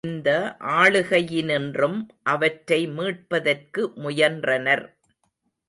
[0.03, 0.29] இந்த
[0.75, 1.97] ஆளுகையினின்றும்
[2.23, 4.85] அவற்றை மீட்பதற்கு முயன்றனர்.